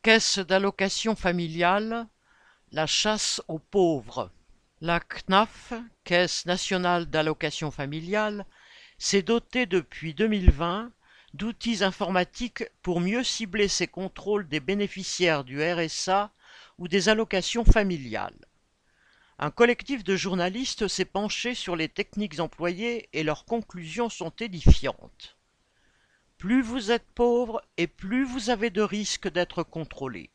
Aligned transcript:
Caisse 0.00 0.38
d'allocation 0.38 1.16
familiale, 1.16 2.06
la 2.70 2.86
chasse 2.86 3.42
aux 3.48 3.58
pauvres. 3.58 4.30
La 4.80 5.00
CNAF, 5.00 5.72
Caisse 6.04 6.46
nationale 6.46 7.06
d'allocation 7.06 7.72
familiale, 7.72 8.46
s'est 8.96 9.22
dotée 9.22 9.66
depuis 9.66 10.14
2020 10.14 10.92
d'outils 11.34 11.82
informatiques 11.82 12.64
pour 12.80 13.00
mieux 13.00 13.24
cibler 13.24 13.66
ses 13.66 13.88
contrôles 13.88 14.46
des 14.46 14.60
bénéficiaires 14.60 15.42
du 15.42 15.60
RSA 15.60 16.30
ou 16.78 16.86
des 16.86 17.08
allocations 17.08 17.64
familiales. 17.64 18.46
Un 19.40 19.50
collectif 19.50 20.04
de 20.04 20.14
journalistes 20.14 20.86
s'est 20.86 21.04
penché 21.06 21.54
sur 21.54 21.74
les 21.74 21.88
techniques 21.88 22.38
employées 22.38 23.08
et 23.12 23.24
leurs 23.24 23.44
conclusions 23.44 24.08
sont 24.08 24.32
édifiantes. 24.38 25.37
Plus 26.38 26.62
vous 26.62 26.92
êtes 26.92 27.10
pauvre 27.16 27.60
et 27.76 27.88
plus 27.88 28.24
vous 28.24 28.48
avez 28.48 28.70
de 28.70 28.80
risques 28.80 29.28
d'être 29.28 29.64
contrôlé. 29.64 30.30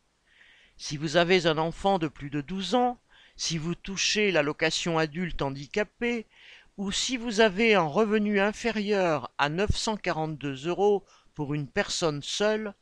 Si 0.75 0.97
vous 0.97 1.15
avez 1.15 1.47
un 1.47 1.57
enfant 1.57 1.97
de 1.97 2.09
plus 2.09 2.29
de 2.29 2.41
12 2.41 2.75
ans, 2.75 2.99
si 3.37 3.57
vous 3.57 3.73
touchez 3.73 4.29
l'allocation 4.29 4.97
adulte 4.97 5.41
handicapé, 5.41 6.27
ou 6.75 6.91
si 6.91 7.15
vous 7.15 7.39
avez 7.39 7.73
un 7.73 7.85
revenu 7.85 8.41
inférieur 8.41 9.31
à 9.37 9.47
942 9.47 10.67
euros 10.67 11.05
pour 11.35 11.53
une 11.53 11.69
personne 11.69 12.21
seule, 12.21 12.73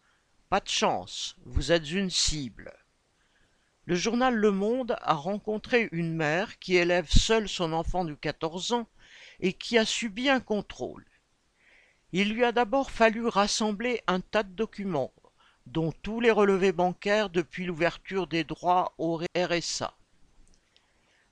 pas 0.49 0.59
de 0.59 0.69
chance, 0.69 1.35
vous 1.45 1.72
êtes 1.72 1.91
une 1.91 2.09
cible. 2.09 2.73
Le 3.85 3.94
journal 3.95 4.33
Le 4.33 4.52
Monde 4.52 4.95
a 4.99 5.13
rencontré 5.13 5.89
une 5.91 6.16
mère 6.16 6.58
qui 6.58 6.75
élève 6.75 7.09
seule 7.11 7.47
son 7.47 7.72
enfant 7.72 8.03
de 8.03 8.16
14 8.16 8.72
ans 8.72 8.88
et 9.41 9.53
qui 9.53 9.77
a 9.77 9.85
subi 9.85 10.27
un 10.27 10.39
contrôle. 10.39 11.05
Il 12.13 12.33
lui 12.33 12.43
a 12.43 12.51
d'abord 12.51 12.91
fallu 12.91 13.25
rassembler 13.25 14.01
un 14.07 14.19
tas 14.19 14.43
de 14.43 14.52
documents, 14.53 15.13
dont 15.65 15.93
tous 16.03 16.19
les 16.19 16.31
relevés 16.31 16.73
bancaires 16.73 17.29
depuis 17.29 17.65
l'ouverture 17.65 18.27
des 18.27 18.43
droits 18.43 18.93
au 18.97 19.21
RSA. 19.38 19.95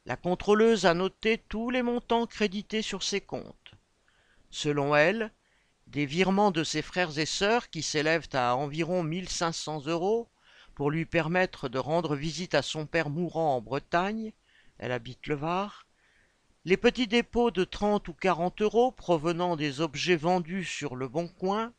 La 0.05 0.15
contrôleuse 0.15 0.85
a 0.85 0.93
noté 0.93 1.37
tous 1.49 1.69
les 1.69 1.81
montants 1.81 2.25
crédités 2.25 2.81
sur 2.81 3.03
ses 3.03 3.19
comptes. 3.19 3.73
Selon 4.49 4.95
elle, 4.95 5.33
des 5.87 6.05
virements 6.05 6.51
de 6.51 6.63
ses 6.63 6.81
frères 6.81 7.19
et 7.19 7.25
sœurs 7.25 7.69
qui 7.69 7.83
s'élèvent 7.83 8.29
à 8.31 8.55
environ 8.55 9.03
1500 9.03 9.87
euros 9.87 10.29
pour 10.75 10.91
lui 10.91 11.05
permettre 11.05 11.67
de 11.67 11.77
rendre 11.77 12.15
visite 12.15 12.55
à 12.55 12.61
son 12.61 12.85
père 12.85 13.09
mourant 13.09 13.57
en 13.57 13.61
Bretagne, 13.61 14.31
elle 14.77 14.93
habite 14.93 15.27
le 15.27 15.35
Var, 15.35 15.88
les 16.65 16.75
petits 16.75 17.07
dépôts 17.07 17.51
de 17.51 17.63
30 17.63 18.09
ou 18.09 18.13
40 18.13 18.61
euros 18.61 18.91
provenant 18.91 19.55
des 19.55 19.79
objets 19.79 20.17
vendus 20.17 20.65
sur 20.65 20.97
le 20.97 21.07
Bon 21.07 21.27
Coin, 21.27 21.73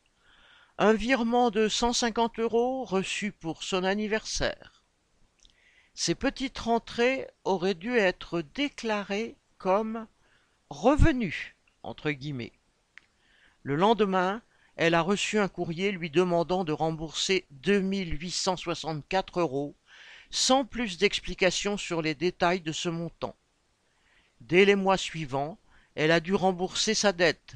un 0.79 0.93
virement 0.93 1.51
de 1.51 1.67
150 1.67 2.39
euros 2.39 2.83
reçu 2.83 3.31
pour 3.31 3.61
son 3.61 3.83
anniversaire. 3.83 4.83
Ces 5.93 6.15
petites 6.15 6.57
rentrées 6.57 7.27
auraient 7.43 7.75
dû 7.75 7.95
être 7.95 8.41
déclarées 8.41 9.35
comme 9.59 10.07
revenus 10.71 11.55
entre 11.83 12.09
guillemets. 12.09 12.53
Le 13.61 13.75
lendemain, 13.75 14.41
elle 14.77 14.95
a 14.95 15.01
reçu 15.01 15.37
un 15.37 15.47
courrier 15.47 15.91
lui 15.91 16.09
demandant 16.09 16.63
de 16.63 16.71
rembourser 16.71 17.45
2864 17.51 19.41
euros, 19.41 19.75
sans 20.31 20.65
plus 20.65 20.97
d'explications 20.97 21.77
sur 21.77 22.01
les 22.01 22.15
détails 22.15 22.61
de 22.61 22.71
ce 22.71 22.89
montant. 22.89 23.35
Dès 24.41 24.65
les 24.65 24.75
mois 24.75 24.97
suivants, 24.97 25.57
elle 25.95 26.11
a 26.11 26.19
dû 26.19 26.33
rembourser 26.33 26.93
sa 26.93 27.13
dette, 27.13 27.55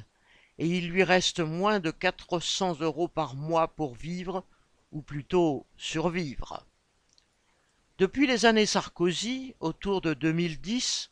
et 0.58 0.66
il 0.66 0.88
lui 0.88 1.02
reste 1.02 1.40
moins 1.40 1.80
de 1.80 1.90
400 1.90 2.80
euros 2.80 3.08
par 3.08 3.34
mois 3.34 3.68
pour 3.68 3.94
vivre, 3.94 4.44
ou 4.92 5.02
plutôt 5.02 5.66
survivre. 5.76 6.64
Depuis 7.98 8.26
les 8.26 8.46
années 8.46 8.66
Sarkozy, 8.66 9.54
autour 9.60 10.00
de 10.00 10.14
2010, 10.14 11.10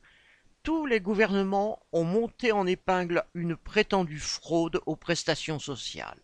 tous 0.62 0.86
les 0.86 1.00
gouvernements 1.00 1.80
ont 1.92 2.04
monté 2.04 2.52
en 2.52 2.66
épingle 2.66 3.24
une 3.34 3.56
prétendue 3.56 4.20
fraude 4.20 4.80
aux 4.86 4.96
prestations 4.96 5.58
sociales. 5.58 6.20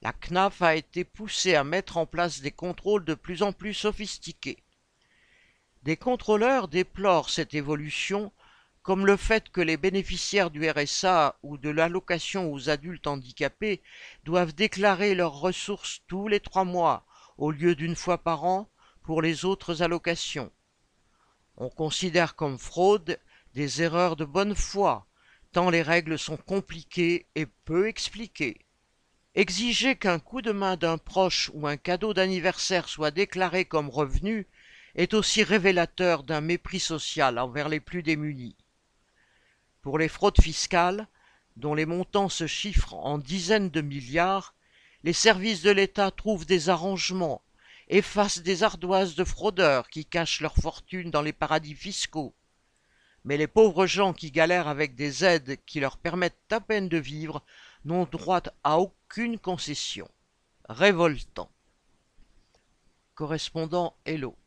La 0.00 0.12
CNAF 0.12 0.62
a 0.62 0.74
été 0.74 1.04
poussée 1.04 1.54
à 1.54 1.64
mettre 1.64 1.96
en 1.96 2.06
place 2.06 2.40
des 2.40 2.50
contrôles 2.50 3.04
de 3.04 3.14
plus 3.14 3.42
en 3.42 3.52
plus 3.52 3.74
sophistiqués. 3.74 4.62
Des 5.82 5.96
contrôleurs 5.96 6.68
déplorent 6.68 7.30
cette 7.30 7.54
évolution 7.54 8.32
comme 8.88 9.04
le 9.04 9.18
fait 9.18 9.50
que 9.50 9.60
les 9.60 9.76
bénéficiaires 9.76 10.50
du 10.50 10.66
RSA 10.66 11.36
ou 11.42 11.58
de 11.58 11.68
l'allocation 11.68 12.50
aux 12.50 12.70
adultes 12.70 13.06
handicapés 13.06 13.82
doivent 14.24 14.54
déclarer 14.54 15.14
leurs 15.14 15.38
ressources 15.38 16.00
tous 16.06 16.26
les 16.26 16.40
trois 16.40 16.64
mois 16.64 17.04
au 17.36 17.50
lieu 17.50 17.74
d'une 17.74 17.96
fois 17.96 18.16
par 18.16 18.44
an 18.44 18.70
pour 19.02 19.20
les 19.20 19.44
autres 19.44 19.82
allocations. 19.82 20.50
On 21.58 21.68
considère 21.68 22.34
comme 22.34 22.58
fraude 22.58 23.18
des 23.52 23.82
erreurs 23.82 24.16
de 24.16 24.24
bonne 24.24 24.54
foi, 24.54 25.06
tant 25.52 25.68
les 25.68 25.82
règles 25.82 26.18
sont 26.18 26.38
compliquées 26.38 27.26
et 27.34 27.44
peu 27.44 27.88
expliquées. 27.88 28.64
Exiger 29.34 29.96
qu'un 29.96 30.18
coup 30.18 30.40
de 30.40 30.52
main 30.52 30.78
d'un 30.78 30.96
proche 30.96 31.50
ou 31.52 31.66
un 31.66 31.76
cadeau 31.76 32.14
d'anniversaire 32.14 32.88
soit 32.88 33.10
déclaré 33.10 33.66
comme 33.66 33.90
revenu 33.90 34.46
est 34.94 35.12
aussi 35.12 35.42
révélateur 35.42 36.22
d'un 36.22 36.40
mépris 36.40 36.80
social 36.80 37.38
envers 37.38 37.68
les 37.68 37.80
plus 37.80 38.02
démunis. 38.02 38.56
Pour 39.82 39.98
les 39.98 40.08
fraudes 40.08 40.40
fiscales, 40.40 41.06
dont 41.56 41.74
les 41.74 41.86
montants 41.86 42.28
se 42.28 42.46
chiffrent 42.46 42.94
en 42.94 43.18
dizaines 43.18 43.70
de 43.70 43.80
milliards, 43.80 44.54
les 45.04 45.12
services 45.12 45.62
de 45.62 45.70
l'État 45.70 46.10
trouvent 46.10 46.46
des 46.46 46.68
arrangements, 46.68 47.42
effacent 47.88 48.40
des 48.40 48.62
ardoises 48.62 49.14
de 49.14 49.24
fraudeurs 49.24 49.88
qui 49.88 50.04
cachent 50.04 50.40
leur 50.40 50.56
fortune 50.56 51.10
dans 51.10 51.22
les 51.22 51.32
paradis 51.32 51.74
fiscaux. 51.74 52.34
Mais 53.24 53.36
les 53.36 53.46
pauvres 53.46 53.86
gens 53.86 54.12
qui 54.12 54.30
galèrent 54.30 54.68
avec 54.68 54.94
des 54.94 55.24
aides 55.24 55.58
qui 55.66 55.80
leur 55.80 55.96
permettent 55.96 56.52
à 56.52 56.60
peine 56.60 56.88
de 56.88 56.98
vivre 56.98 57.42
n'ont 57.84 58.04
droit 58.04 58.42
à 58.64 58.78
aucune 58.78 59.38
concession. 59.38 60.08
Révoltant. 60.68 61.50
Correspondant 63.14 63.96
Hello. 64.04 64.37